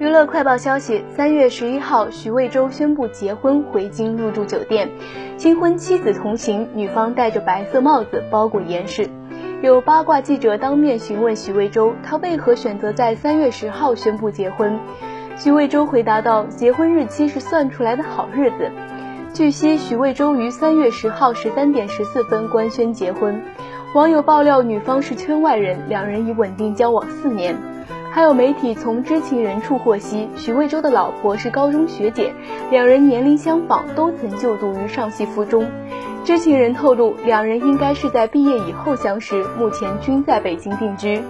[0.00, 4.88] 娱乐快报消息：三月十一号，许魏洲宣布结婚，回京入住酒店，
[5.36, 9.06] 新婚妻子同行，女方戴着白色帽子包裹严实。
[9.60, 14.80] 有八卦记者当面询问许魏洲，他为何选择在三月十号宣布结婚？
[15.36, 18.70] 许魏洲回答道：“结婚日期是算出来的好日子。”
[19.34, 23.42] 据悉，许魏洲于三月十号十三点十四分官宣结婚。
[23.94, 27.54] 网友爆料，女方是圈外人，两人已稳定交往四年。
[28.12, 32.34] 还有媒体从知情人处获悉，许魏洲的老婆是高中学姐，
[32.70, 35.66] 两人年龄相仿，都曾就读于上戏附中。
[36.24, 41.22] 知情人透露，两人应该是在毕业以后相识，目前均在北京定居。